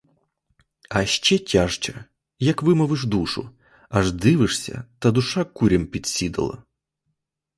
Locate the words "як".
2.39-2.61